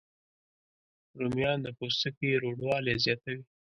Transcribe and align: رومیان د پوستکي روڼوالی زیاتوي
رومیان 1.19 1.57
د 1.63 1.67
پوستکي 1.77 2.29
روڼوالی 2.43 2.95
زیاتوي 3.05 3.43